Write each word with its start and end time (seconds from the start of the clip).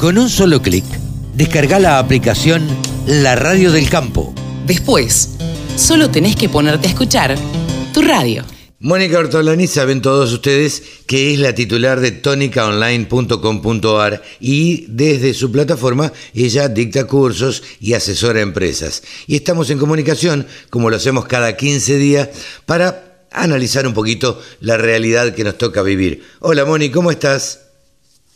Con 0.00 0.16
un 0.16 0.30
solo 0.30 0.62
clic, 0.62 0.86
descarga 1.34 1.78
la 1.78 1.98
aplicación 1.98 2.66
La 3.06 3.36
Radio 3.36 3.70
del 3.70 3.90
Campo. 3.90 4.34
Después, 4.66 5.32
solo 5.76 6.10
tenés 6.10 6.36
que 6.36 6.48
ponerte 6.48 6.86
a 6.86 6.90
escuchar 6.90 7.36
tu 7.92 8.00
radio. 8.00 8.42
Mónica 8.78 9.18
Ortolani 9.18 9.66
saben 9.66 10.00
todos 10.00 10.32
ustedes 10.32 10.82
que 11.06 11.34
es 11.34 11.38
la 11.38 11.54
titular 11.54 12.00
de 12.00 12.12
tonicaonline.com.ar 12.12 14.22
y 14.40 14.86
desde 14.88 15.34
su 15.34 15.52
plataforma 15.52 16.14
ella 16.32 16.70
dicta 16.70 17.04
cursos 17.04 17.62
y 17.78 17.92
asesora 17.92 18.40
empresas. 18.40 19.02
Y 19.26 19.36
estamos 19.36 19.68
en 19.68 19.76
comunicación, 19.76 20.46
como 20.70 20.88
lo 20.88 20.96
hacemos 20.96 21.26
cada 21.26 21.58
15 21.58 21.98
días, 21.98 22.30
para 22.64 23.26
analizar 23.32 23.86
un 23.86 23.92
poquito 23.92 24.40
la 24.62 24.78
realidad 24.78 25.34
que 25.34 25.44
nos 25.44 25.58
toca 25.58 25.82
vivir. 25.82 26.24
Hola 26.38 26.64
Moni, 26.64 26.88
¿cómo 26.88 27.10
estás? 27.10 27.66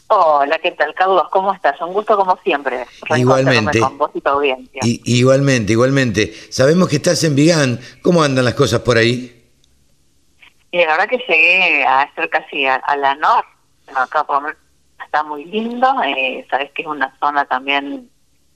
Hola, 0.09 0.59
¿qué 0.59 0.73
tal, 0.73 0.95
Carlos? 0.95 1.29
¿Cómo 1.31 1.53
estás? 1.53 1.81
Un 1.81 1.93
gusto 1.93 2.17
como 2.17 2.37
siempre. 2.45 2.87
Igualmente. 3.17 3.81
Con 3.81 3.99
vos 3.99 4.11
y 4.15 4.21
tu 4.21 4.29
audiencia. 4.29 4.81
igualmente, 4.83 5.73
igualmente. 5.73 6.33
Sabemos 6.51 6.89
que 6.89 6.97
estás 6.97 7.25
en 7.25 7.35
Vigán. 7.35 7.81
¿Cómo 8.03 8.23
andan 8.23 8.45
las 8.45 8.55
cosas 8.55 8.81
por 8.81 8.99
ahí? 8.99 9.45
Y 10.71 10.79
la 10.79 10.97
verdad 10.97 11.09
que 11.09 11.19
llegué 11.19 11.85
a 11.87 12.03
estar 12.03 12.29
casi 12.29 12.67
a, 12.67 12.81
la 12.97 13.15
norte, 13.15 13.49
acá 13.95 14.25
por 14.25 14.57
está 15.05 15.23
muy 15.23 15.45
lindo, 15.45 15.87
eh, 16.05 16.45
sabes 16.51 16.73
que 16.73 16.83
es 16.83 16.89
una 16.89 17.17
zona 17.21 17.45
también 17.45 18.11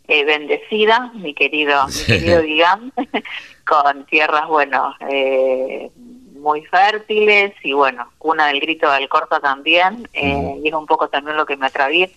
eh, 0.09 0.24
bendecida, 0.24 1.12
mi 1.15 1.33
querido, 1.33 1.87
mi 1.87 2.05
querido 2.07 2.43
Digam, 2.43 2.91
con 3.65 4.05
tierras, 4.07 4.49
bueno, 4.49 4.96
eh, 5.09 5.93
muy 6.38 6.65
fértiles 6.66 7.52
y 7.62 7.73
bueno, 7.73 8.10
cuna 8.19 8.46
del 8.48 8.60
grito 8.60 8.91
del 8.91 9.09
corto 9.09 9.41
también, 9.41 10.09
eh, 10.12 10.60
y 10.62 10.69
es 10.69 10.74
un 10.74 10.87
poco 10.87 11.09
también 11.09 11.37
lo 11.37 11.46
que 11.46 11.56
me 11.56 11.66
atraviesa. 11.66 12.16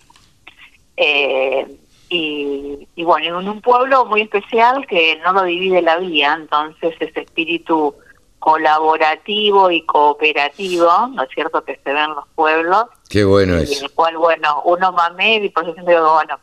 y, 2.08 2.88
y 2.94 3.04
bueno, 3.04 3.40
en 3.40 3.48
un 3.48 3.60
pueblo 3.60 4.04
muy 4.04 4.22
especial 4.22 4.86
que 4.86 5.18
no 5.24 5.32
lo 5.32 5.44
divide 5.44 5.82
la 5.82 5.96
vía, 5.96 6.34
entonces 6.34 6.94
ese 7.00 7.20
espíritu 7.20 7.94
colaborativo 8.42 9.70
y 9.70 9.86
cooperativo, 9.86 10.90
¿no 11.14 11.22
es 11.22 11.28
cierto?, 11.32 11.62
que 11.64 11.76
se 11.76 11.92
ve 11.92 12.02
en 12.02 12.14
los 12.14 12.26
pueblos. 12.34 12.86
Qué 13.08 13.24
bueno 13.24 13.56
es. 13.56 13.78
En 13.78 13.84
el 13.84 13.92
cual, 13.92 14.16
bueno, 14.16 14.62
uno 14.64 14.90
mame 14.90 15.36
y 15.36 15.48
por 15.48 15.62
eso 15.62 15.80
digo, 15.86 16.14
bueno, 16.14 16.40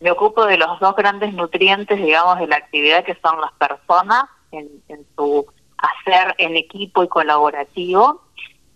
me 0.00 0.10
ocupo 0.10 0.44
de 0.44 0.58
los 0.58 0.78
dos 0.78 0.94
grandes 0.94 1.32
nutrientes, 1.32 1.96
digamos, 1.96 2.38
de 2.38 2.48
la 2.48 2.56
actividad 2.56 3.02
que 3.02 3.16
son 3.22 3.40
las 3.40 3.52
personas 3.52 4.24
en, 4.52 4.68
su 5.16 5.46
hacer 5.78 6.34
en 6.38 6.56
equipo 6.56 7.02
y 7.02 7.08
colaborativo 7.08 8.22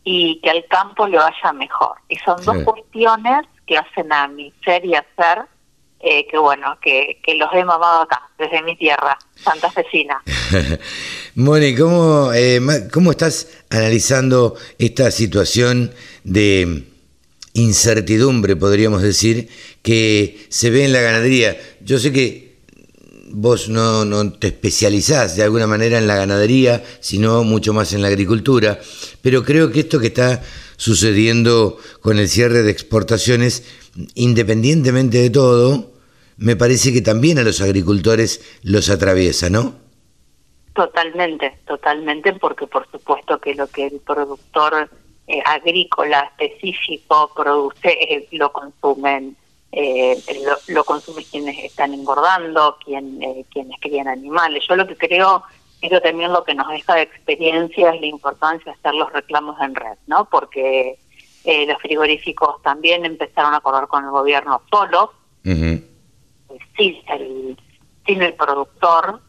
y 0.05 0.41
que 0.41 0.51
al 0.51 0.65
campo 0.67 1.07
le 1.07 1.19
vaya 1.19 1.53
mejor. 1.53 1.97
Y 2.09 2.17
son 2.17 2.43
dos 2.45 2.57
cuestiones 2.65 3.47
que 3.67 3.79
hacen 3.79 4.13
a 4.13 4.29
mi 4.29 4.53
ser 4.65 4.85
y 4.85 4.95
hacer 4.95 5.47
eh, 6.05 6.27
que 6.29 6.37
bueno, 6.37 6.77
que, 6.83 7.21
que 7.25 7.37
los 7.37 7.49
he 7.55 7.65
mamado 7.65 8.03
acá, 8.03 8.29
desde 8.37 8.61
mi 8.63 8.77
tierra, 8.77 9.17
Santa 9.37 9.71
Cecina. 9.71 10.21
Moni, 11.37 11.77
¿cómo, 11.77 12.33
eh, 12.35 12.61
¿cómo 12.93 13.13
estás 13.13 13.63
analizando 13.71 14.57
esta 14.81 15.13
situación 15.13 15.95
de 16.25 16.89
incertidumbre, 17.55 18.57
podríamos 18.57 19.01
decir, 19.01 19.49
que 19.83 20.45
se 20.49 20.71
ve 20.71 20.85
en 20.85 20.93
la 20.93 21.03
ganadería? 21.03 21.57
Yo 21.83 22.01
sé 22.01 22.13
que 22.13 22.52
vos 23.33 23.69
no, 23.69 24.05
no 24.05 24.33
te 24.33 24.49
especializás 24.49 25.37
de 25.37 25.43
alguna 25.43 25.67
manera 25.67 25.99
en 25.99 26.07
la 26.07 26.17
ganadería, 26.17 26.85
sino 27.01 27.45
mucho 27.45 27.73
más 27.73 27.93
en 27.93 28.03
la 28.03 28.09
agricultura, 28.09 28.79
pero 29.23 29.43
creo 29.43 29.71
que 29.71 29.81
esto 29.81 29.99
que 29.99 30.09
está 30.09 30.43
sucediendo 30.77 31.79
con 32.01 32.19
el 32.19 32.29
cierre 32.29 32.63
de 32.63 32.71
exportaciones, 32.71 33.65
independientemente 34.15 35.19
de 35.19 35.31
todo, 35.31 35.93
me 36.37 36.57
parece 36.57 36.93
que 36.93 37.03
también 37.03 37.39
a 37.39 37.43
los 37.43 37.61
agricultores 37.61 38.59
los 38.63 38.91
atraviesa, 38.91 39.49
¿no? 39.49 39.77
Totalmente, 40.75 41.59
totalmente, 41.67 42.33
porque 42.33 42.67
por 42.67 42.91
supuesto 42.91 43.39
que 43.39 43.55
lo 43.55 43.67
que 43.67 43.87
el 43.87 44.01
productor 44.01 44.89
eh, 45.27 45.43
agrícola 45.45 46.33
específico 46.39 47.31
produce 47.37 47.91
eh, 47.91 48.29
lo 48.33 48.53
consumen 48.53 49.37
eh, 49.73 50.17
lo, 50.69 50.85
consumen 50.85 51.25
quienes 51.31 51.65
están 51.65 51.95
engordando, 51.95 52.79
quien, 52.85 53.21
quienes 53.51 53.81
crían 53.81 54.09
animales. 54.09 54.65
Yo 54.69 54.77
lo 54.77 54.87
que 54.87 54.97
creo, 54.97 55.43
eso 55.81 56.01
también 56.01 56.33
lo 56.33 56.45
que 56.45 56.55
nos 56.55 56.69
deja 56.69 56.95
de 56.95 57.03
experiencia 57.03 57.93
es 57.93 58.01
la 58.01 58.07
importancia 58.07 58.73
de 58.73 58.79
hacer 58.79 58.95
los 58.95 59.13
reclamos 59.13 59.61
en 59.61 59.75
red, 59.75 59.97
¿no? 60.07 60.27
Porque 60.27 60.99
los 61.45 61.83
frigoríficos 61.83 62.63
también 62.63 63.05
empezaron 63.05 63.55
a 63.55 63.57
acordar 63.57 63.89
con 63.89 64.05
el 64.05 64.11
gobierno 64.11 64.63
solos, 64.71 65.11
sin 66.77 67.03
el, 67.09 67.57
sin 68.07 68.23
el 68.23 68.35
productor 68.35 69.21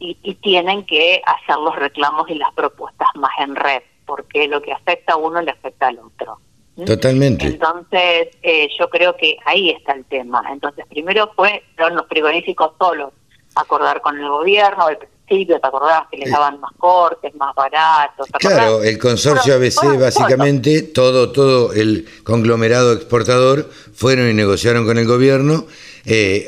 y, 0.00 0.34
tienen 0.36 0.84
que 0.86 1.22
hacer 1.24 1.56
los 1.56 1.76
reclamos 1.76 2.28
y 2.30 2.34
las 2.34 2.52
propuestas 2.54 3.08
más 3.16 3.32
en 3.38 3.54
red, 3.54 3.82
porque 4.06 4.48
lo 4.48 4.62
que 4.62 4.72
afecta 4.72 5.12
a 5.12 5.16
uno 5.16 5.40
le 5.42 5.50
afecta 5.50 5.88
al 5.88 5.98
otro. 5.98 6.40
Totalmente. 6.86 7.46
Entonces, 7.46 8.28
eh, 8.42 8.68
yo 8.78 8.88
creo 8.88 9.16
que 9.16 9.36
ahí 9.44 9.70
está 9.70 9.92
el 9.92 10.04
tema. 10.06 10.42
Entonces, 10.50 10.86
primero 10.88 11.30
fue 11.36 11.62
los 11.76 12.06
frigoríficos 12.08 12.72
solos 12.78 13.12
acordar 13.54 14.00
con 14.00 14.18
el 14.18 14.28
gobierno, 14.28 14.88
el 14.88 14.98
principio, 14.98 15.60
¿te 15.60 15.66
acordás 15.66 16.04
que 16.10 16.18
les 16.18 16.28
eh. 16.28 16.32
daban 16.32 16.60
más 16.60 16.72
cortes, 16.78 17.34
más 17.34 17.54
baratos? 17.54 18.28
Claro, 18.38 18.82
el 18.82 18.98
consorcio 18.98 19.54
ABC, 19.54 19.98
básicamente, 19.98 20.82
todo, 20.82 21.32
todo 21.32 21.72
el 21.72 22.06
conglomerado 22.24 22.92
exportador, 22.92 23.68
fueron 23.92 24.30
y 24.30 24.34
negociaron 24.34 24.86
con 24.86 24.98
el 24.98 25.06
gobierno 25.06 25.66
eh, 26.04 26.46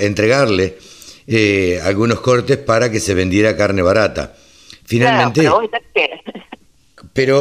entregarle 0.00 0.78
eh, 1.26 1.80
algunos 1.84 2.20
cortes 2.20 2.56
para 2.56 2.90
que 2.90 3.00
se 3.00 3.14
vendiera 3.14 3.56
carne 3.56 3.82
barata. 3.82 4.34
Finalmente... 4.84 5.42
pero, 5.42 5.60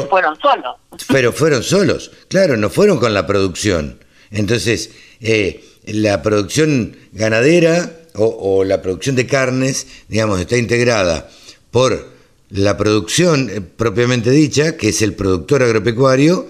fueron 0.09 0.39
solos. 0.39 0.75
Pero 1.07 1.33
fueron 1.33 1.63
solos, 1.63 2.11
claro, 2.27 2.57
no 2.57 2.69
fueron 2.69 2.99
con 2.99 3.13
la 3.13 3.25
producción. 3.27 3.99
Entonces, 4.31 4.91
eh, 5.21 5.63
la 5.85 6.21
producción 6.21 6.97
ganadera 7.13 7.93
o, 8.13 8.63
la 8.63 8.81
producción 8.81 9.15
de 9.15 9.27
carnes, 9.27 9.87
digamos, 10.07 10.39
está 10.39 10.57
integrada 10.57 11.29
por 11.71 12.13
la 12.49 12.77
producción 12.77 13.49
eh, 13.49 13.61
propiamente 13.61 14.31
dicha, 14.31 14.75
que 14.75 14.89
es 14.89 15.01
el 15.01 15.13
productor 15.13 15.63
agropecuario, 15.63 16.47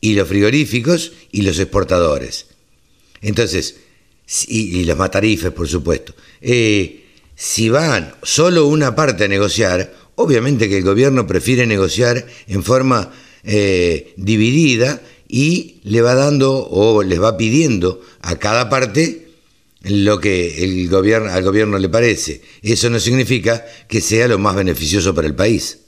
y 0.00 0.14
los 0.14 0.28
frigoríficos 0.28 1.12
y 1.30 1.42
los 1.42 1.58
exportadores. 1.58 2.46
Entonces, 3.20 3.76
y, 4.46 4.84
los 4.84 4.96
matarifes, 4.96 5.52
por 5.52 5.68
supuesto. 5.68 6.14
Eh, 6.40 7.06
si 7.34 7.68
van 7.68 8.14
solo 8.22 8.66
una 8.66 8.94
parte 8.94 9.24
a 9.24 9.28
negociar, 9.28 9.92
obviamente 10.22 10.68
que 10.68 10.78
el 10.78 10.84
gobierno 10.84 11.26
prefiere 11.26 11.66
negociar 11.66 12.24
en 12.46 12.62
forma 12.62 13.10
eh, 13.44 14.14
dividida 14.16 15.00
y 15.28 15.80
le 15.84 16.02
va 16.02 16.14
dando 16.14 16.68
o 16.68 17.02
les 17.02 17.20
va 17.20 17.36
pidiendo 17.36 18.00
a 18.22 18.36
cada 18.36 18.68
parte 18.68 19.28
lo 19.82 20.20
que 20.20 20.62
el 20.64 20.88
gobierno, 20.88 21.32
al 21.32 21.42
gobierno 21.42 21.78
le 21.78 21.88
parece. 21.88 22.42
Eso 22.62 22.88
no 22.90 22.98
significa 22.98 23.64
que 23.88 24.00
sea 24.00 24.28
lo 24.28 24.38
más 24.38 24.54
beneficioso 24.54 25.14
para 25.14 25.26
el 25.26 25.34
país. 25.34 25.78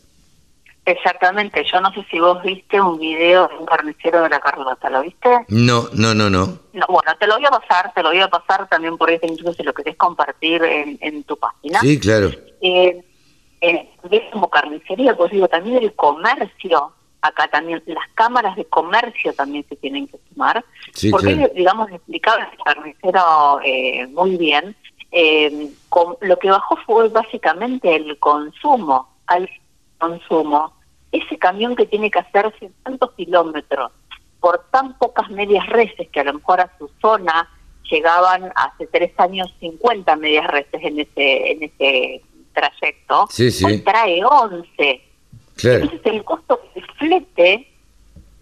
Exactamente, 0.87 1.65
yo 1.73 1.81
no 1.81 1.91
sé 1.94 2.05
si 2.11 2.21
vos 2.21 2.43
viste 2.43 2.78
un 2.78 2.99
video 2.99 3.49
de 3.49 3.56
un 3.56 3.65
carnicero 3.65 4.23
de 4.23 4.28
la 4.28 4.39
Carlota, 4.39 4.91
¿lo 4.91 5.00
viste? 5.00 5.31
No, 5.49 5.89
no, 5.94 6.15
no, 6.15 6.28
no. 6.28 6.59
bueno, 6.73 7.17
te 7.19 7.27
lo 7.27 7.37
voy 7.37 7.47
a 7.47 7.50
pasar, 7.50 7.94
te 7.94 8.03
lo 8.03 8.11
voy 8.11 8.21
a 8.21 8.28
pasar 8.28 8.69
también 8.69 8.99
por 8.99 9.09
ahí, 9.09 9.19
incluso 9.23 9.55
si 9.55 9.62
lo 9.62 9.73
querés 9.73 9.97
compartir 9.97 10.62
en, 10.62 10.99
en 11.00 11.25
tu 11.25 11.39
página. 11.39 11.81
Sí, 11.81 11.99
claro. 11.99 12.33
Eh, 12.61 13.03
eh, 13.64 14.28
como 14.32 14.50
carnicería, 14.50 15.16
pues 15.16 15.32
digo, 15.32 15.48
también 15.48 15.82
el 15.82 15.94
comercio, 15.94 16.92
acá 17.22 17.48
también, 17.48 17.82
las 17.86 18.08
cámaras 18.14 18.56
de 18.56 18.64
comercio 18.66 19.32
también 19.32 19.64
se 19.69 19.76
tienen 19.76 20.06
que 20.06 20.19
sumar, 20.28 20.64
sí, 20.92 21.10
porque, 21.10 21.50
digamos, 21.54 21.91
explicaba 21.91 22.44
el 22.44 22.58
carnicero 22.62 23.60
eh, 23.64 24.06
muy 24.08 24.37
bien, 24.37 24.76
eh, 25.12 25.70
lo 26.20 26.38
que 26.38 26.50
bajó 26.50 26.76
fue 26.84 27.08
básicamente 27.08 27.94
el 27.94 28.19
consumo, 28.19 29.08
al 29.26 29.49
consumo, 29.99 30.75
ese 31.12 31.38
camión 31.38 31.76
que 31.76 31.87
tiene 31.87 32.10
que 32.10 32.19
hacerse 32.19 32.70
tantos 32.82 33.12
kilómetros 33.12 33.93
por 34.40 34.67
tan 34.70 34.99
pocas 34.99 35.31
medias 35.31 35.67
reses 35.69 36.08
que 36.10 36.20
a 36.20 36.25
lo 36.25 36.34
mejor 36.34 36.60
a 36.60 36.70
su 36.76 36.90
zona 37.00 37.49
llegaban 37.90 38.52
hace 38.56 38.87
tres 38.88 39.12
años 39.19 39.49
50 39.60 40.17
medias 40.17 40.46
reses 40.49 40.82
en 40.82 41.00
ese 41.00 41.52
en 41.52 41.62
ese 41.62 42.22
trayecto, 42.55 43.29
hoy 43.67 43.79
trae 43.81 44.25
11. 44.25 45.03
Entonces 45.62 46.01
el 46.05 46.25
costo 46.25 46.61
de 46.75 46.83
flete 46.99 47.53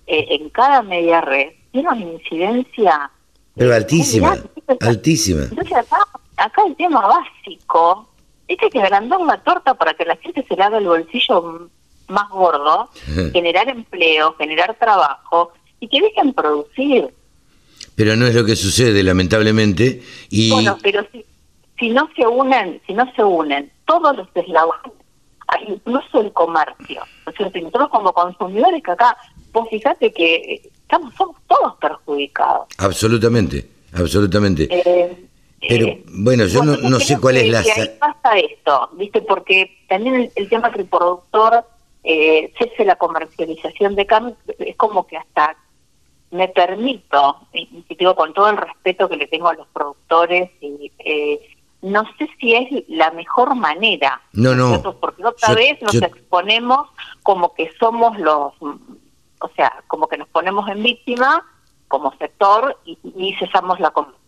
eh, 0.07 0.27
en 0.31 0.49
cada 0.51 0.83
media 0.83 1.21
red 1.21 1.49
tiene 1.73 1.89
una 1.89 2.01
incidencia 2.01 3.11
pero 3.55 3.75
altísima, 3.75 4.39
altísima. 4.81 5.43
Entonces 5.43 5.77
acá, 5.77 5.99
acá 6.37 6.63
el 6.67 6.77
tema 6.77 7.07
básico 7.07 8.09
es 8.49 8.57
que 8.71 8.81
agrandar 8.81 9.21
la 9.21 9.43
torta 9.43 9.75
para 9.75 9.95
que 9.95 10.05
la 10.05 10.17
gente 10.17 10.45
se 10.49 10.57
le 10.57 10.63
haga 10.63 10.79
el 10.79 10.87
bolsillo 10.87 11.69
más 12.09 12.29
gordo, 12.31 12.91
generar 13.33 13.69
empleo, 13.69 14.35
generar 14.37 14.77
trabajo 14.79 15.53
y 15.81 15.89
que 15.89 16.01
dejen 16.01 16.33
producir. 16.33 17.09
Pero 17.95 18.17
no 18.17 18.27
es 18.27 18.35
lo 18.35 18.45
que 18.45 18.57
sucede, 18.57 19.03
lamentablemente. 19.03 20.03
Y... 20.31 20.51
Bueno, 20.51 20.79
pero 20.83 21.07
si, 21.13 21.25
si 21.79 21.91
no 21.91 22.09
se 22.17 22.27
unen, 22.27 22.81
si 22.87 22.95
no 22.95 23.11
se 23.15 23.23
unen 23.23 23.71
todos 23.93 24.17
los 24.17 24.29
eslabones, 24.35 24.93
incluso 25.69 26.21
el 26.21 26.33
comercio, 26.33 27.03
¿no 27.27 27.33
es 27.33 27.37
cierto? 27.37 27.59
Y 27.59 27.63
nosotros 27.63 27.91
como 27.91 28.13
consumidores 28.13 28.83
que 28.83 28.91
acá, 28.91 29.17
vos 29.53 29.69
fíjate 29.69 30.13
que 30.13 30.63
estamos 30.65 31.15
somos 31.15 31.37
todos 31.47 31.77
perjudicados. 31.77 32.69
Absolutamente, 32.79 33.69
absolutamente. 33.93 34.69
Eh, 34.71 35.29
pero 35.69 35.87
eh, 35.89 36.03
bueno, 36.09 36.47
yo 36.47 36.65
no, 36.65 37.01
sé 37.01 37.21
cuál 37.21 37.37
es 37.37 37.51
la... 37.51 37.63
Que 37.63 37.87
pasa 38.01 38.39
esto, 38.39 38.89
¿viste? 38.95 39.21
Porque 39.21 39.79
también 39.89 40.31
el, 40.35 40.49
tema 40.49 40.73
que 40.73 40.81
el 40.81 40.87
productor 40.87 41.65
eh, 42.03 42.53
cese 42.59 42.85
la 42.85 42.97
comercialización 42.97 43.95
de 43.95 44.07
carne 44.07 44.35
es 44.59 44.77
como 44.77 45.07
que 45.07 45.19
hasta 45.19 45.57
me 46.31 46.49
permito, 46.49 47.37
y 47.53 47.85
digo 47.95 48.17
con 48.17 48.33
todo 48.33 48.49
el 48.49 48.57
respeto 48.57 49.07
que 49.07 49.19
le 49.19 49.27
tengo 49.27 49.49
a 49.49 49.55
los 49.55 49.67
productores, 49.69 50.51
y, 50.63 50.91
eh, 50.99 51.39
no 51.83 52.05
sé 52.17 52.29
si 52.41 52.55
es 52.55 52.85
la 52.89 53.11
mejor 53.11 53.55
manera. 53.55 54.23
No, 54.33 54.55
no. 54.55 54.81
Porque 55.01 55.25
otra 55.25 55.55
vez 55.55 55.83
nos 55.83 55.95
exponemos 55.95 56.89
como 57.23 57.55
que 57.55 57.71
somos 57.79 58.19
los, 58.19 58.53
o 58.63 59.51
sea, 59.57 59.83
como 59.89 60.09
que 60.09 60.17
nos 60.17 60.29
ponemos 60.29 60.69
en 60.69 60.83
víctima 60.83 61.45
como 61.89 62.15
sector 62.17 62.79
y, 62.85 62.99
y 63.17 63.35
cesamos 63.35 63.79
la 63.81 63.91
comercialización. 63.91 64.23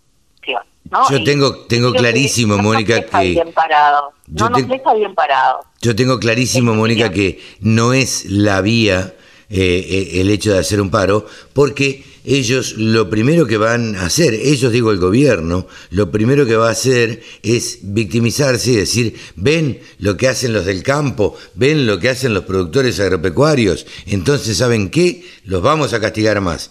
Yo 1.11 1.25
tengo 1.25 1.56
tengo 1.67 1.93
clarísimo, 1.93 2.59
Mónica, 2.59 3.06
que... 3.06 3.31
Bien 3.31 3.53
parado. 3.53 4.12
No 4.27 4.50
nos 4.50 4.69
deja 4.69 4.93
bien 4.95 5.15
parado. 5.15 5.65
Yo 5.81 5.97
tengo 5.97 6.19
clarísimo, 6.19 6.75
Mónica, 6.75 7.11
que 7.11 7.43
no 7.61 7.93
es 7.93 8.27
la 8.27 8.61
vía 8.61 9.15
eh, 9.50 9.87
eh, 9.88 10.20
el 10.20 10.31
hecho 10.31 10.52
de 10.52 10.58
hacer 10.58 10.81
un 10.81 10.91
paro, 10.91 11.26
porque 11.52 12.05
ellos 12.25 12.76
lo 12.79 13.11
primero 13.11 13.46
que 13.46 13.58
van 13.58 13.96
a 13.96 14.06
hacer, 14.06 14.32
ellos 14.32 14.73
digo 14.73 14.91
el 14.91 14.99
gobierno, 14.99 15.67
lo 15.91 16.11
primero 16.11 16.46
que 16.46 16.56
va 16.56 16.69
a 16.69 16.73
hacer 16.73 17.23
es 17.43 17.81
victimizarse 17.82 18.73
y 18.73 18.76
decir, 18.76 19.14
ven 19.37 19.81
lo 19.99 20.17
que 20.17 20.29
hacen 20.29 20.52
los 20.52 20.64
del 20.64 20.82
campo, 20.82 21.37
ven 21.55 21.87
lo 21.87 21.99
que 21.99 22.08
hacen 22.08 22.32
los 22.32 22.44
productores 22.44 22.99
agropecuarios, 23.00 23.87
entonces 24.06 24.56
¿saben 24.56 24.91
qué? 24.91 25.25
Los 25.44 25.62
vamos 25.62 25.93
a 25.93 26.00
castigar 26.00 26.40
más. 26.40 26.70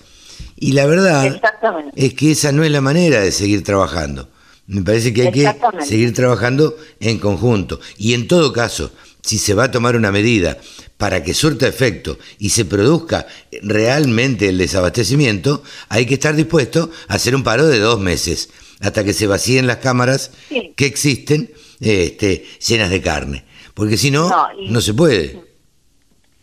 Y 0.55 0.71
la 0.71 0.85
verdad 0.85 1.39
es 1.95 2.13
que 2.13 2.31
esa 2.31 2.51
no 2.51 2.63
es 2.63 2.71
la 2.71 2.81
manera 2.81 3.19
de 3.21 3.31
seguir 3.31 3.63
trabajando. 3.63 4.29
Me 4.65 4.81
parece 4.81 5.13
que 5.13 5.23
hay 5.23 5.31
que 5.31 5.53
seguir 5.85 6.13
trabajando 6.13 6.77
en 6.99 7.19
conjunto. 7.19 7.79
Y 7.97 8.13
en 8.13 8.27
todo 8.27 8.53
caso, 8.53 8.91
si 9.21 9.37
se 9.37 9.53
va 9.53 9.65
a 9.65 9.71
tomar 9.71 9.95
una 9.95 10.11
medida 10.11 10.57
para 11.03 11.21
que 11.21 11.33
surta 11.33 11.67
efecto 11.67 12.17
y 12.39 12.51
se 12.51 12.63
produzca 12.63 13.27
realmente 13.61 14.47
el 14.47 14.57
desabastecimiento, 14.57 15.61
hay 15.89 16.05
que 16.05 16.13
estar 16.13 16.33
dispuesto 16.33 16.89
a 17.09 17.15
hacer 17.15 17.35
un 17.35 17.43
paro 17.43 17.65
de 17.65 17.77
dos 17.79 17.99
meses, 17.99 18.53
hasta 18.79 19.03
que 19.03 19.11
se 19.11 19.27
vacíen 19.27 19.67
las 19.67 19.79
cámaras 19.79 20.31
que 20.49 20.85
existen 20.85 21.51
este, 21.81 22.45
llenas 22.65 22.89
de 22.89 23.01
carne. 23.01 23.43
Porque 23.73 23.97
si 23.97 24.11
no, 24.11 24.31
no 24.69 24.79
se 24.79 24.93
puede. 24.93 25.43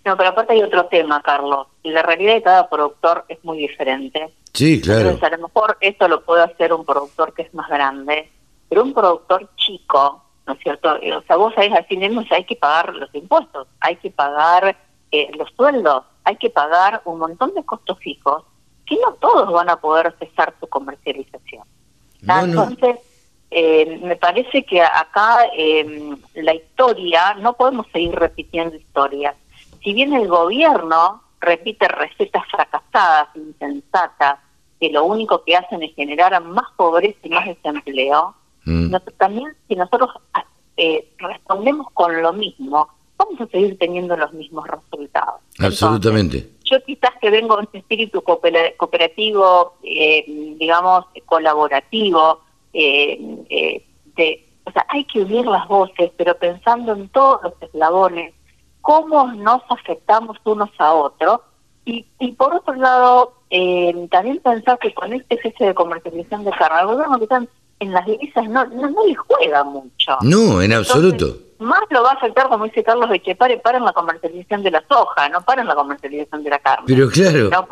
No, 0.05 0.15
pero 0.19 0.29
aparte 0.29 0.53
hay 0.53 0.62
otro 0.62 0.85
tema, 0.89 1.23
Carlos. 1.23 1.69
La 1.83 2.03
realidad 2.03 2.35
de 2.35 2.43
cada 2.43 2.69
productor 2.69 3.25
es 3.31 3.43
muy 3.43 3.57
diferente. 3.57 4.29
Sí, 4.53 4.79
claro. 4.83 5.09
Entonces, 5.09 5.23
a 5.23 5.37
lo 5.39 5.49
mejor 5.49 5.79
esto 5.81 6.07
lo 6.07 6.23
puede 6.23 6.43
hacer 6.43 6.75
un 6.75 6.85
productor 6.85 7.33
que 7.33 7.41
es 7.41 7.55
más 7.55 7.71
grande, 7.71 8.31
pero 8.69 8.83
un 8.83 8.93
productor 8.93 9.49
chico, 9.57 10.23
¿no 10.50 10.55
es 10.55 10.62
cierto? 10.62 10.93
O 10.93 11.23
sea, 11.23 11.37
vos 11.37 11.55
sabés, 11.55 11.73
al 11.73 11.85
fin 11.87 12.02
hay 12.31 12.44
que 12.44 12.56
pagar 12.56 12.94
los 12.94 13.14
impuestos, 13.14 13.69
hay 13.81 13.97
que 13.97 14.11
pagar 14.11 14.76
eh, 15.12 15.31
los 15.37 15.49
sueldos, 15.56 16.05
hay 16.25 16.37
que 16.37 16.50
pagar 16.50 17.02
un 17.05 17.19
montón 17.19 17.55
de 17.55 17.64
costos 17.64 17.99
fijos 17.99 18.44
que 18.87 18.97
no 18.97 19.14
todos 19.14 19.52
van 19.52 19.70
a 19.70 19.76
poder 19.76 20.14
cesar 20.19 20.55
su 20.58 20.67
comercialización. 20.67 21.64
Entonces, 22.23 22.97
eh, 23.50 24.00
me 24.02 24.17
parece 24.17 24.64
que 24.64 24.82
acá 24.82 25.47
eh, 25.56 26.17
la 26.35 26.55
historia, 26.55 27.35
no 27.35 27.55
podemos 27.55 27.87
seguir 27.93 28.14
repitiendo 28.14 28.76
historias 28.76 29.35
si 29.82 29.94
bien 29.94 30.12
el 30.14 30.29
gobierno 30.29 31.23
repite 31.41 31.88
recetas 31.88 32.44
fracasadas, 32.50 33.29
insensatas, 33.35 34.38
que 34.79 34.91
lo 34.91 35.05
único 35.05 35.43
que 35.44 35.56
hacen 35.56 35.82
es 35.82 35.94
generar 35.94 36.43
más 36.43 36.67
pobreza 36.76 37.19
y 37.23 37.29
más 37.31 37.47
desempleo, 37.47 38.35
mm. 38.64 38.94
también 39.19 39.55
si 39.69 39.76
nosotros 39.76 40.11
eh, 40.82 41.12
respondemos 41.19 41.88
con 41.93 42.23
lo 42.23 42.32
mismo, 42.32 42.88
vamos 43.19 43.38
a 43.38 43.47
seguir 43.49 43.79
teniendo 43.79 44.17
los 44.17 44.32
mismos 44.32 44.67
resultados. 44.67 45.41
Absolutamente. 45.59 46.49
yo 46.65 46.82
quizás 46.85 47.11
que 47.21 47.29
vengo 47.29 47.61
en 47.61 47.69
espíritu 47.71 48.23
cooperativo, 48.23 49.75
eh, 49.82 50.25
digamos, 50.59 51.05
colaborativo, 51.27 52.41
eh, 52.73 53.85
de, 54.17 54.49
o 54.65 54.71
sea, 54.71 54.87
hay 54.88 55.05
que 55.05 55.21
unir 55.21 55.44
las 55.44 55.69
voces, 55.69 56.12
pero 56.17 56.35
pensando 56.38 56.94
en 56.94 57.11
todos 57.11 57.43
los 57.43 57.53
eslabones 57.61 58.33
cómo 58.81 59.33
nos 59.33 59.61
afectamos 59.69 60.38
unos 60.44 60.71
a 60.79 60.94
otros. 60.94 61.41
Y, 61.85 62.06
y 62.21 62.33
por 62.33 62.55
otro 62.55 62.75
lado, 62.75 63.35
eh, 63.50 64.09
también 64.11 64.38
pensar 64.38 64.79
que 64.79 64.94
con 64.94 65.12
este 65.12 65.38
cese 65.43 65.67
de 65.67 65.75
comercialización 65.75 66.44
de 66.44 66.53
carne, 66.53 66.81
el 66.81 66.87
gobierno 66.87 67.19
en 67.81 67.93
las 67.93 68.06
divisas 68.06 68.49
no, 68.49 68.65
no, 68.67 68.88
le 69.06 69.15
juega 69.15 69.65
mucho. 69.65 70.17
No, 70.23 70.62
en 70.62 70.73
absoluto. 70.73 71.37
más 71.59 71.81
lo 71.91 72.03
va 72.03 72.11
a 72.11 72.15
afectar, 72.15 72.49
como 72.49 72.65
dice 72.65 72.85
Carlos 72.85 73.11
Echepare, 73.12 73.59
para 73.59 73.79
en 73.79 73.85
la 73.85 73.93
comercialización 73.93 74.62
de 74.62 74.71
la 74.71 74.85
soja, 74.88 75.29
no 75.29 75.41
para 75.43 75.62
en 75.62 75.69
la 75.69 75.75
comercialización 75.75 76.44
de 76.44 76.50
la 76.50 76.59
carne. 76.59 76.85
Pero 76.87 77.09
claro. 77.09 77.50
No, 77.50 77.69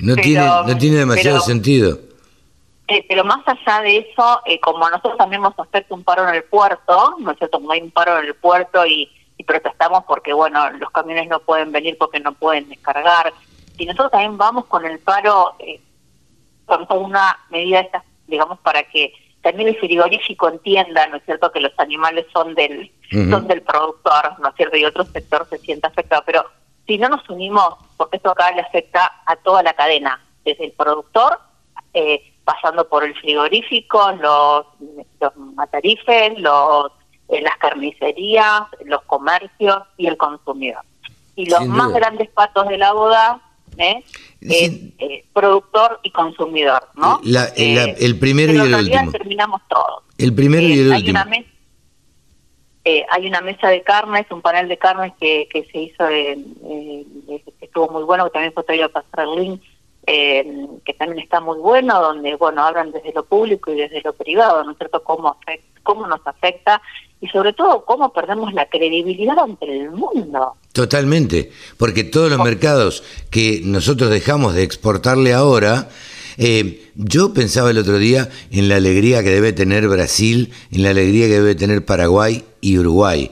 no 0.00 0.16
tiene, 0.22 0.46
no 0.46 0.78
tiene 0.78 0.96
demasiado 0.98 1.40
sentido. 1.40 1.98
Eh, 2.86 3.04
pero 3.08 3.24
más 3.24 3.40
allá 3.46 3.80
de 3.80 3.96
eso, 3.96 4.40
eh, 4.44 4.60
como 4.60 4.88
nosotros 4.88 5.16
también 5.16 5.40
nos 5.40 5.58
afecta 5.58 5.94
un 5.94 6.04
paro 6.04 6.28
en 6.28 6.34
el 6.34 6.44
puerto, 6.44 7.16
¿no 7.18 7.30
es 7.30 7.38
cierto? 7.38 7.58
Como 7.58 7.72
hay 7.72 7.80
un 7.80 7.90
paro 7.90 8.18
en 8.18 8.26
el 8.26 8.34
puerto 8.34 8.84
y 8.86 9.10
y 9.36 9.44
protestamos 9.44 10.04
porque, 10.04 10.32
bueno, 10.32 10.70
los 10.72 10.90
camiones 10.90 11.28
no 11.28 11.40
pueden 11.40 11.72
venir 11.72 11.96
porque 11.98 12.20
no 12.20 12.32
pueden 12.34 12.68
descargar. 12.68 13.32
Y 13.76 13.86
nosotros 13.86 14.12
también 14.12 14.36
vamos 14.36 14.66
con 14.66 14.84
el 14.84 14.98
paro, 15.00 15.54
eh, 15.58 15.80
con 16.66 16.86
una 16.90 17.38
medida 17.50 17.80
esta, 17.80 18.04
digamos, 18.26 18.58
para 18.60 18.82
que 18.84 19.12
también 19.42 19.68
el 19.68 19.76
frigorífico 19.76 20.48
entienda, 20.48 21.06
¿no 21.08 21.18
es 21.18 21.24
cierto?, 21.24 21.52
que 21.52 21.60
los 21.60 21.72
animales 21.78 22.26
son 22.32 22.54
del, 22.54 22.90
son 23.10 23.46
del 23.46 23.62
productor, 23.62 24.38
¿no 24.40 24.48
es 24.48 24.54
cierto?, 24.56 24.76
y 24.76 24.84
otro 24.84 25.04
sector 25.04 25.46
se 25.50 25.58
sienta 25.58 25.88
afectado. 25.88 26.22
Pero 26.24 26.44
si 26.86 26.96
no 26.96 27.08
nos 27.08 27.28
unimos, 27.28 27.76
porque 27.96 28.16
esto 28.16 28.30
acá 28.30 28.50
le 28.52 28.62
afecta 28.62 29.20
a 29.26 29.36
toda 29.36 29.62
la 29.62 29.74
cadena, 29.74 30.24
desde 30.44 30.64
el 30.64 30.72
productor, 30.72 31.38
eh, 31.92 32.32
pasando 32.44 32.88
por 32.88 33.04
el 33.04 33.14
frigorífico, 33.14 34.12
los, 34.12 34.66
los 35.20 35.36
matarifes, 35.36 36.38
los 36.38 36.92
las 37.28 37.56
carnicerías, 37.58 38.62
los 38.84 39.02
comercios 39.02 39.82
y 39.96 40.06
el 40.06 40.16
consumidor. 40.16 40.82
Y 41.36 41.50
los 41.50 41.66
más 41.66 41.92
grandes 41.92 42.28
patos 42.30 42.68
de 42.68 42.78
la 42.78 42.92
boda 42.92 43.40
¿eh? 43.78 44.04
eh, 44.40 45.24
productor 45.32 46.00
y 46.02 46.10
consumidor, 46.10 46.88
¿no? 46.94 47.20
Eh, 47.56 47.96
el 47.98 48.18
primero 48.18 48.52
y 48.52 48.58
el 48.58 48.74
último. 48.74 49.12
terminamos 49.12 49.62
todos. 49.68 50.02
El 50.18 50.34
primero 50.34 50.62
y 50.62 50.78
el 50.78 50.92
hay 50.92 51.00
último. 51.00 51.20
Una 51.20 51.24
mesa, 51.24 51.48
hay 53.10 53.26
una 53.26 53.40
mesa 53.40 53.68
de 53.68 53.82
carnes, 53.82 54.26
un 54.30 54.42
panel 54.42 54.68
de 54.68 54.78
carnes 54.78 55.12
que, 55.20 55.48
que 55.50 55.64
se 55.64 55.78
hizo, 55.80 56.06
que 56.06 57.42
estuvo 57.60 57.88
muy 57.88 58.04
bueno, 58.04 58.24
que 58.24 58.30
también 58.30 58.52
fue 58.52 58.64
traído 58.64 58.86
a 58.86 58.88
pasar 58.90 59.26
el 59.26 59.34
link, 59.36 59.62
que 60.06 60.94
también 60.98 61.22
está 61.22 61.40
muy 61.40 61.58
bueno, 61.58 62.00
donde, 62.00 62.36
bueno, 62.36 62.62
hablan 62.62 62.92
desde 62.92 63.12
lo 63.12 63.24
público 63.24 63.72
y 63.72 63.76
desde 63.76 64.02
lo 64.02 64.12
privado, 64.12 64.62
¿no 64.64 64.72
es 64.72 64.78
cierto?, 64.78 65.02
cómo, 65.02 65.28
afecta, 65.28 65.80
cómo 65.82 66.06
nos 66.06 66.26
afecta 66.26 66.82
y 67.24 67.28
sobre 67.28 67.54
todo 67.54 67.86
cómo 67.86 68.12
perdemos 68.12 68.52
la 68.52 68.66
credibilidad 68.66 69.38
ante 69.38 69.64
el 69.64 69.90
mundo. 69.92 70.56
Totalmente, 70.72 71.50
porque 71.78 72.04
todos 72.04 72.30
los 72.30 72.38
mercados 72.38 73.02
que 73.30 73.62
nosotros 73.64 74.10
dejamos 74.10 74.54
de 74.54 74.62
exportarle 74.62 75.32
ahora, 75.32 75.88
eh, 76.36 76.90
yo 76.96 77.32
pensaba 77.32 77.70
el 77.70 77.78
otro 77.78 77.96
día 77.96 78.28
en 78.50 78.68
la 78.68 78.76
alegría 78.76 79.22
que 79.22 79.30
debe 79.30 79.54
tener 79.54 79.88
Brasil, 79.88 80.52
en 80.70 80.82
la 80.82 80.90
alegría 80.90 81.28
que 81.28 81.40
debe 81.40 81.54
tener 81.54 81.86
Paraguay 81.86 82.44
y 82.60 82.76
Uruguay. 82.76 83.30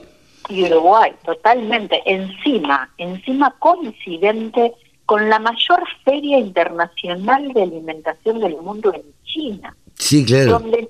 Y 0.49 0.63
Uruguay, 0.63 1.11
totalmente. 1.23 2.01
Encima, 2.07 2.89
encima 2.97 3.53
coincidente 3.59 4.73
con 5.05 5.29
la 5.29 5.37
mayor 5.37 5.83
feria 6.03 6.39
internacional 6.39 7.53
de 7.53 7.61
alimentación 7.61 8.39
del 8.39 8.57
mundo 8.57 8.91
en 8.91 9.03
China. 9.23 9.75
Sí, 9.99 10.25
claro. 10.25 10.53
Donde 10.53 10.89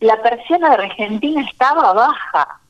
la 0.00 0.20
persiana 0.22 0.70
de 0.70 0.84
Argentina 0.84 1.46
estaba 1.48 1.92
baja. 1.92 2.60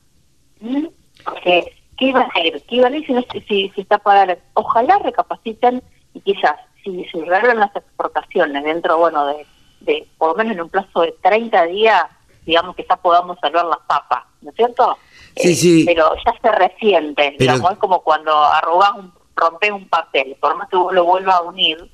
¿Mm? 0.59 0.85
Porque, 1.23 1.73
¿qué 1.97 2.05
iba 2.05 2.21
a 2.21 2.31
ser? 2.33 2.61
¿Qué 2.63 2.75
iba 2.75 2.87
a 2.87 2.91
decir 2.91 3.25
si, 3.31 3.69
si, 3.69 3.81
está 3.81 3.97
para 3.97 4.37
Ojalá 4.53 4.99
recapaciten 4.99 5.81
y 6.13 6.21
quizás, 6.21 6.55
si 6.83 7.05
se 7.05 7.25
las 7.25 7.75
exportaciones 7.75 8.63
dentro, 8.63 8.97
bueno, 8.97 9.25
de, 9.27 9.45
de 9.81 10.07
por 10.17 10.29
lo 10.29 10.35
menos 10.35 10.53
en 10.53 10.61
un 10.61 10.69
plazo 10.69 11.01
de 11.01 11.13
30 11.21 11.63
días, 11.67 12.03
digamos 12.45 12.75
que 12.75 12.85
ya 12.87 12.95
podamos 12.97 13.37
salvar 13.39 13.65
las 13.65 13.79
papas, 13.87 14.23
¿no 14.41 14.49
es 14.49 14.55
cierto? 14.55 14.97
Sí, 15.35 15.51
eh, 15.51 15.55
sí. 15.55 15.83
Pero 15.85 16.13
ya 16.25 16.33
se 16.41 16.51
resiente, 16.51 17.35
digamos, 17.37 17.71
es 17.71 17.77
como 17.77 18.01
cuando 18.01 18.35
arrugas 18.35 18.91
un, 18.97 19.13
rompes 19.35 19.71
un 19.71 19.87
papel, 19.87 20.35
por 20.39 20.55
más 20.57 20.69
que 20.69 20.75
vos 20.75 20.93
lo 20.93 21.05
vuelvas 21.05 21.35
a 21.35 21.41
unir, 21.41 21.89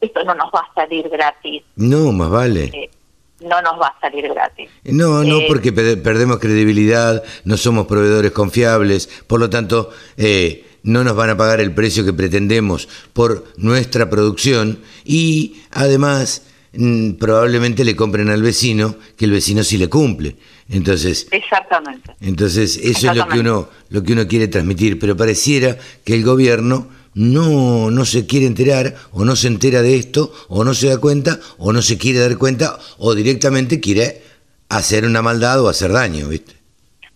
esto 0.00 0.24
no 0.24 0.34
nos 0.34 0.50
va 0.52 0.60
a 0.60 0.74
salir 0.74 1.08
gratis. 1.08 1.62
No, 1.76 2.12
más 2.12 2.30
vale. 2.30 2.64
Eh, 2.64 2.90
no 3.44 3.62
nos 3.62 3.80
va 3.80 3.88
a 3.88 4.00
salir 4.00 4.28
gratis. 4.28 4.70
No, 4.84 5.22
no, 5.22 5.40
eh, 5.40 5.44
porque 5.48 5.72
perdemos 5.72 6.38
credibilidad, 6.38 7.22
no 7.44 7.56
somos 7.56 7.86
proveedores 7.86 8.32
confiables, 8.32 9.08
por 9.26 9.40
lo 9.40 9.50
tanto, 9.50 9.90
eh, 10.16 10.64
no 10.82 11.02
nos 11.02 11.16
van 11.16 11.30
a 11.30 11.36
pagar 11.36 11.60
el 11.60 11.74
precio 11.74 12.04
que 12.04 12.12
pretendemos 12.12 12.88
por 13.12 13.44
nuestra 13.56 14.10
producción 14.10 14.80
y 15.04 15.62
además 15.70 16.42
mm, 16.74 17.12
probablemente 17.12 17.84
le 17.84 17.96
compren 17.96 18.28
al 18.28 18.42
vecino 18.42 18.96
que 19.16 19.24
el 19.24 19.32
vecino 19.32 19.64
sí 19.64 19.78
le 19.78 19.88
cumple. 19.88 20.36
Entonces, 20.68 21.26
exactamente. 21.30 22.14
Entonces, 22.20 22.78
eso 22.82 23.10
es 23.10 23.16
lo 23.16 23.28
que 23.28 23.38
uno 23.38 23.68
lo 23.90 24.02
que 24.02 24.12
uno 24.12 24.26
quiere 24.26 24.48
transmitir, 24.48 24.98
pero 24.98 25.16
pareciera 25.16 25.76
que 26.04 26.14
el 26.14 26.24
gobierno 26.24 26.88
no, 27.14 27.90
no 27.90 28.04
se 28.04 28.26
quiere 28.26 28.46
enterar 28.46 28.94
o 29.12 29.24
no 29.24 29.36
se 29.36 29.48
entera 29.48 29.82
de 29.82 29.96
esto 29.96 30.32
o 30.48 30.64
no 30.64 30.74
se 30.74 30.88
da 30.88 30.98
cuenta 30.98 31.38
o 31.58 31.72
no 31.72 31.82
se 31.82 31.98
quiere 31.98 32.20
dar 32.20 32.36
cuenta 32.38 32.78
o 32.98 33.14
directamente 33.14 33.80
quiere 33.80 34.22
hacer 34.68 35.04
una 35.04 35.22
maldad 35.22 35.62
o 35.62 35.68
hacer 35.68 35.92
daño, 35.92 36.28
¿viste? 36.28 36.54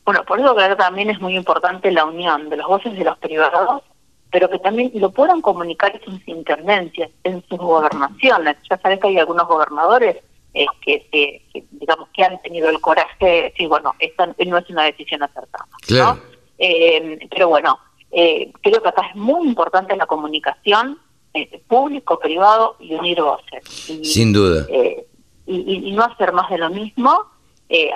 Bueno, 0.05 0.25
por 0.25 0.41
eso 0.41 0.55
creo 0.55 0.71
que 0.71 0.77
también 0.77 1.11
es 1.11 1.21
muy 1.21 1.37
importante 1.37 1.91
la 1.91 2.05
unión 2.05 2.49
de 2.49 2.57
los 2.57 2.67
voces 2.67 2.97
de 2.97 3.05
los 3.05 3.19
privados, 3.19 3.83
pero 4.31 4.49
que 4.49 4.59
también 4.59 4.91
lo 4.95 5.11
puedan 5.11 5.43
comunicar 5.43 5.95
en 5.95 6.03
sus 6.03 6.29
intendencias, 6.29 7.11
en 7.25 7.45
sus 7.49 7.59
gobernaciones. 7.59 8.57
Ya 8.71 8.79
sabes 8.79 9.01
que 9.01 9.09
hay 9.09 9.19
algunos 9.19 9.47
gobernadores 9.47 10.17
eh, 10.55 10.67
que, 10.81 11.43
digamos, 11.73 12.09
que 12.15 12.25
han 12.25 12.41
tenido 12.41 12.71
el 12.71 12.81
coraje 12.81 13.27
de 13.27 13.43
decir, 13.43 13.69
bueno, 13.69 13.95
esta 13.99 14.27
no 14.27 14.59
es 14.59 14.71
una 14.71 14.85
decisión 14.85 15.23
acertada. 15.23 15.67
Claro. 15.87 16.19
Eh, 16.59 17.19
pero 17.31 17.49
bueno, 17.49 17.79
eh, 18.11 18.53
creo 18.63 18.83
que 18.83 18.89
acá 18.89 19.03
es 19.11 19.17
muy 19.17 19.47
importante 19.47 19.97
la 19.97 20.07
comunicación 20.07 20.99
eh, 21.35 21.61
público-privado 21.69 22.77
y 22.81 22.95
unir 22.95 23.21
voces. 23.21 23.65
Sin 24.03 24.33
duda. 24.33 24.67
Eh, 24.71 25.05
y, 25.47 25.93
no 25.93 26.05
hacer 26.05 26.33
más 26.33 26.51
de 26.51 26.59
lo 26.59 26.71
mismo. 26.71 27.25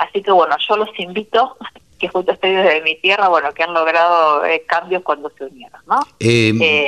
así 0.01 0.23
que 0.23 0.31
bueno, 0.31 0.57
yo 0.69 0.77
los 0.77 0.89
invito, 0.99 1.57
que 1.99 2.09
justo 2.09 2.33
estoy 2.33 2.53
desde 2.53 2.83
mi 2.83 2.97
tierra, 2.97 3.29
bueno, 3.29 3.53
que 3.53 3.63
han 3.63 3.75
logrado 3.75 4.43
cambios 4.67 5.03
cuando 5.03 5.31
se 5.37 5.45
unieron, 5.45 5.81
¿no? 5.87 6.01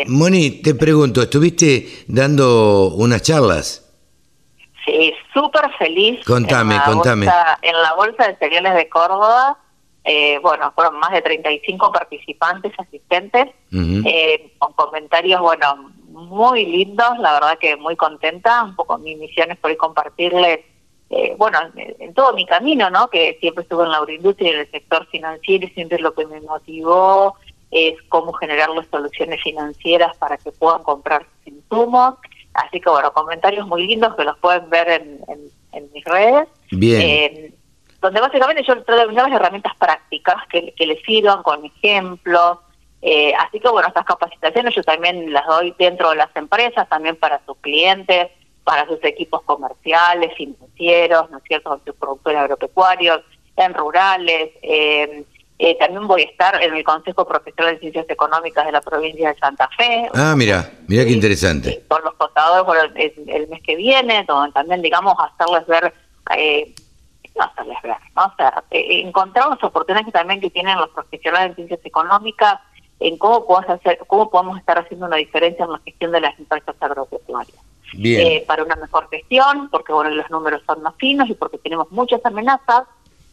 Moni, 0.09 0.63
te 0.63 0.75
pregunto, 0.75 1.23
¿estuviste 1.23 2.05
dando 2.09 2.95
unas 2.95 3.23
charlas? 3.23 3.81
Sí, 4.85 5.15
súper 5.33 5.71
feliz. 5.79 6.25
Contame, 6.27 6.79
contame. 6.85 7.27
en 7.63 7.83
la 7.83 7.95
Bolsa 7.95 8.29
de 8.29 8.37
Cereales 8.37 8.75
de 8.75 8.89
Córdoba 8.89 9.59
eh, 10.07 10.39
bueno, 10.43 10.71
fueron 10.75 10.99
más 10.99 11.13
de 11.13 11.23
35 11.23 11.91
participantes, 11.91 12.73
asistentes, 12.79 13.49
eh, 13.73 14.53
con 14.59 14.75
comentarios, 14.75 15.41
bueno, 15.41 15.93
muy 16.09 16.67
lindos, 16.67 17.19
la 17.19 17.33
verdad 17.33 17.59
que 17.59 17.77
muy 17.77 17.97
contenta, 17.97 18.65
un 18.65 18.77
poco 18.77 18.99
mi 18.99 19.17
misión 19.17 19.51
es 19.51 19.59
por 19.59 19.75
compartirles, 19.79 20.61
eh, 21.09 21.35
bueno, 21.39 21.59
en, 21.77 22.13
todo 22.13 22.35
mi 22.35 22.45
camino, 22.45 22.91
¿no? 22.91 23.09
Que 23.09 23.39
siempre 23.41 23.63
estuve 23.63 23.85
en 23.85 23.93
la 23.93 23.97
agroindustria 23.97 24.51
y 24.51 24.55
en 24.55 24.61
el 24.61 24.71
sector 24.71 25.07
financiero 25.07 25.67
y 25.67 25.71
siempre 25.71 25.99
lo 25.99 26.13
que 26.13 26.27
me 26.27 26.41
motivó 26.43 27.37
es 27.71 27.95
cómo 28.11 28.35
generar 28.35 28.69
las 28.71 28.87
soluciones 28.89 29.43
financieras 29.43 30.15
para 30.19 30.37
que 30.37 30.53
puedan 30.53 30.83
comprar 30.83 31.27
sus 31.39 31.55
insumos. 31.55 32.17
Así 32.53 32.79
que, 32.79 32.91
bueno, 32.91 33.11
comentarios 33.15 33.67
muy 33.67 33.87
lindos 33.87 34.15
que 34.17 34.25
los 34.25 34.39
pueden 34.39 34.69
ver 34.69 34.89
en, 34.91 35.21
en 35.73 35.93
mis 35.93 36.05
redes. 36.05 36.47
Bien 36.71 37.55
donde 38.05 38.21
básicamente 38.21 38.63
yo 38.63 38.85
trato 38.85 39.11
de 39.11 39.35
herramientas 39.35 39.73
prácticas 39.77 40.37
que, 40.51 40.75
que 40.75 40.87
les 40.87 41.03
sirvan 41.05 41.43
con 41.43 41.65
ejemplos. 41.65 42.59
Eh, 43.01 43.33
así 43.39 43.59
que 43.59 43.69
bueno, 43.71 43.89
estas 43.89 44.05
capacitaciones 44.05 44.75
yo 44.75 44.83
también 44.83 45.33
las 45.33 45.47
doy 45.47 45.75
dentro 45.79 46.11
de 46.11 46.17
las 46.17 46.29
empresas, 46.37 46.87
también 46.91 47.17
para 47.17 47.41
sus 47.47 47.57
clientes, 47.63 48.29
para 48.63 48.87
sus 48.87 49.03
equipos 49.05 49.41
comerciales, 49.45 50.35
financieros, 50.37 51.31
¿no 51.31 51.39
es 51.39 51.45
cierto?, 51.45 51.81
sus 51.87 51.97
productores 51.97 52.41
agropecuarios, 52.41 53.23
en 53.57 53.73
rurales. 53.73 54.51
Eh, 54.61 55.25
eh, 55.59 55.79
también 55.79 56.07
voy 56.07 56.23
a 56.23 56.25
estar 56.27 56.63
en 56.63 56.75
el 56.75 56.85
Consejo 56.85 57.27
Profesional 57.27 57.75
de 57.75 57.81
Ciencias 57.81 58.05
Económicas 58.11 58.67
de 58.67 58.73
la 58.73 58.83
provincia 58.83 59.33
de 59.33 59.39
Santa 59.39 59.67
Fe. 59.79 60.11
Ah, 60.13 60.35
mira, 60.37 60.71
mira 60.89 61.07
qué 61.07 61.13
interesante. 61.13 61.83
Con 61.89 62.03
los 62.05 62.13
contadores 62.17 62.93
el, 62.97 63.31
el, 63.31 63.49
mes 63.49 63.63
que 63.63 63.77
viene, 63.77 64.25
donde 64.29 64.53
también, 64.53 64.83
digamos, 64.83 65.15
hacerles 65.19 65.67
ver 65.67 65.95
eh, 66.37 66.75
no 67.37 67.45
hacerles 67.45 67.79
ver, 67.83 67.97
¿no? 68.15 68.25
O 68.25 68.33
sea, 68.37 68.65
eh, 68.71 69.01
encontrar 69.01 69.49
las 69.49 69.63
oportunidades 69.63 70.13
también 70.13 70.41
que 70.41 70.51
tienen 70.51 70.79
los 70.79 70.91
profesionales 70.91 71.51
en 71.51 71.57
ciencias 71.57 71.81
económicas 71.85 72.61
en 73.01 73.19
cómo 73.19 73.47
podemos 73.47 73.71
hacer, 73.71 73.99
cómo 74.07 74.31
podemos 74.31 74.59
estar 74.59 74.79
haciendo 74.79 75.07
una 75.07 75.17
diferencia 75.17 75.65
en 75.65 75.73
la 75.73 75.81
gestión 75.81 76.13
de 76.13 76.21
las 76.21 76.39
empresas 76.39 76.77
agropecuarias. 76.81 77.59
Eh, 77.97 78.45
para 78.47 78.65
una 78.65 78.75
mejor 78.77 79.09
gestión, 79.09 79.69
porque 79.71 79.93
bueno, 79.93 80.11
los 80.11 80.29
números 80.31 80.63
son 80.67 80.83
más 80.83 80.95
finos 80.97 81.29
y 81.29 81.35
porque 81.35 81.59
tenemos 81.59 81.91
muchas 81.93 82.25
amenazas 82.25 82.85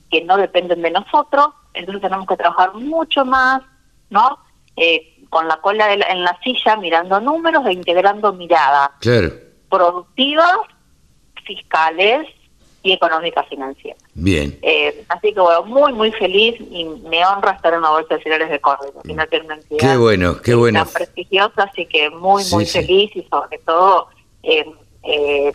que 0.09 0.23
no 0.23 0.37
dependen 0.37 0.81
de 0.81 0.91
nosotros, 0.91 1.47
entonces 1.73 2.01
tenemos 2.01 2.27
que 2.27 2.37
trabajar 2.37 2.73
mucho 2.75 3.25
más, 3.25 3.63
¿no? 4.09 4.37
Eh, 4.75 5.25
con 5.29 5.47
la 5.47 5.57
cola 5.61 5.93
en 5.93 6.23
la 6.23 6.37
silla, 6.43 6.75
mirando 6.75 7.19
números 7.21 7.65
e 7.65 7.73
integrando 7.73 8.33
miradas 8.33 8.91
productivas, 9.69 10.57
fiscales, 11.45 12.27
y 12.83 12.93
económica 12.93 13.43
financiera. 13.43 13.97
Bien. 14.13 14.57
Eh, 14.61 15.03
así 15.09 15.33
que 15.33 15.39
bueno, 15.39 15.63
muy, 15.65 15.93
muy 15.93 16.11
feliz 16.11 16.55
y 16.59 16.85
me 17.09 17.25
honra 17.25 17.51
estar 17.51 17.73
en 17.73 17.81
la 17.81 17.89
Bolsa 17.91 18.15
de 18.15 18.23
Cereales 18.23 18.49
de 18.49 18.59
Córdoba. 18.59 19.01
una 19.03 19.23
entidad 19.23 19.77
qué 19.79 19.97
bueno, 19.97 20.41
qué 20.41 20.55
bueno. 20.55 20.83
Tan 20.83 20.93
prestigiosa, 20.93 21.63
así 21.63 21.85
que 21.85 22.09
muy, 22.09 22.43
muy 22.51 22.65
feliz 22.65 23.11
y 23.15 23.23
sobre 23.29 23.59
todo 23.59 24.07
eh, 24.43 24.65
eh, 25.03 25.51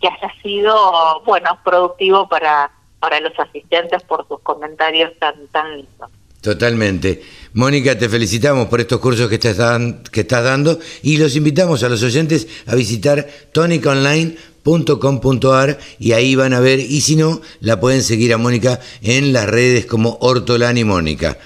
que 0.00 0.08
haya 0.08 0.32
sido, 0.42 1.22
bueno, 1.26 1.58
productivo 1.64 2.28
para, 2.28 2.70
para 2.98 3.20
los 3.20 3.38
asistentes 3.38 4.02
por 4.04 4.26
sus 4.28 4.40
comentarios 4.40 5.12
tan, 5.18 5.46
tan 5.48 5.76
lindos. 5.76 6.10
Totalmente. 6.40 7.22
Mónica, 7.52 7.98
te 7.98 8.08
felicitamos 8.08 8.68
por 8.68 8.80
estos 8.80 8.98
cursos 8.98 9.28
que 9.28 9.34
estás, 9.34 9.78
que 10.10 10.20
estás 10.22 10.42
dando 10.42 10.78
y 11.02 11.18
los 11.18 11.36
invitamos 11.36 11.82
a 11.82 11.88
los 11.90 12.02
oyentes 12.02 12.48
a 12.66 12.74
visitar 12.74 13.28
Tónica 13.52 13.90
Online 13.90 14.36
.com.ar 14.64 15.78
y 15.98 16.12
ahí 16.12 16.34
van 16.34 16.54
a 16.54 16.60
ver, 16.60 16.78
y 16.78 17.00
si 17.00 17.16
no, 17.16 17.40
la 17.60 17.80
pueden 17.80 18.02
seguir 18.02 18.32
a 18.32 18.38
Mónica 18.38 18.80
en 19.02 19.32
las 19.32 19.48
redes 19.48 19.86
como 19.86 20.18
Ortolani 20.20 20.84
Mónica. 20.84 21.38